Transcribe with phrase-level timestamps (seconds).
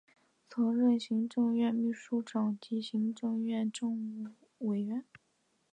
[0.49, 4.25] 曾任行政院秘书长及行政院政务
[4.67, 5.05] 委员。